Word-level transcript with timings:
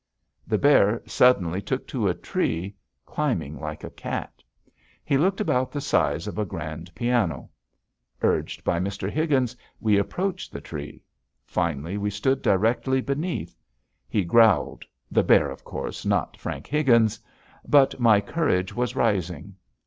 The 0.47 0.57
bear 0.57 1.03
suddenly 1.05 1.61
took 1.61 1.85
to 1.89 2.07
a 2.07 2.15
tree, 2.15 2.73
climbing 3.05 3.59
like 3.59 3.83
a 3.83 3.91
cat. 3.91 4.41
He 5.05 5.15
looked 5.15 5.39
about 5.39 5.71
the 5.71 5.79
size 5.79 6.25
of 6.25 6.39
a 6.39 6.43
grand 6.43 6.89
piano. 6.95 7.51
Urged 8.23 8.63
by 8.63 8.79
Mr. 8.79 9.11
Higgins, 9.11 9.55
we 9.79 9.99
approached 9.99 10.51
the 10.51 10.59
tree. 10.59 11.03
Finally 11.45 11.99
we 11.99 12.09
stood 12.09 12.41
directly 12.41 12.99
beneath. 12.99 13.55
He 14.09 14.23
growled 14.23 14.85
the 15.11 15.21
bear, 15.21 15.51
of 15.51 15.63
course, 15.63 16.03
not 16.03 16.35
Frank 16.35 16.65
Higgins. 16.65 17.19
But 17.67 17.99
my 17.99 18.21
courage 18.21 18.73
was 18.73 18.95
rising. 18.95 19.53